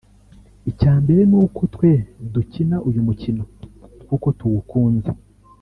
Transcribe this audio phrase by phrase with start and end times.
[0.69, 1.91] icyambere n’uko twe
[2.33, 3.43] dukina uyu mukino
[4.09, 5.09] kuko tuwukunze